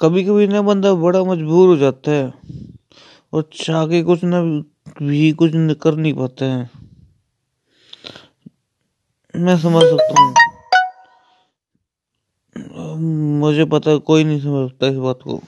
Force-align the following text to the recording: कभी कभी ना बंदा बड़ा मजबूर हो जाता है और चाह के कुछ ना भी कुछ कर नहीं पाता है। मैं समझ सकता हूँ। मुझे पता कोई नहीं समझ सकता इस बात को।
कभी 0.00 0.24
कभी 0.24 0.46
ना 0.46 0.62
बंदा 0.62 0.94
बड़ा 0.94 1.24
मजबूर 1.24 1.68
हो 1.68 1.76
जाता 1.76 2.10
है 2.10 2.34
और 3.32 3.50
चाह 3.52 3.86
के 3.86 4.02
कुछ 4.02 4.24
ना 4.24 4.42
भी 5.02 5.32
कुछ 5.32 5.52
कर 5.54 5.96
नहीं 5.96 6.14
पाता 6.14 6.44
है। 6.44 6.70
मैं 9.36 9.58
समझ 9.58 9.84
सकता 9.84 10.20
हूँ। 10.20 10.34
मुझे 13.38 13.64
पता 13.64 13.96
कोई 13.96 14.24
नहीं 14.24 14.40
समझ 14.40 14.70
सकता 14.70 14.86
इस 14.86 14.96
बात 14.96 15.18
को। 15.24 15.40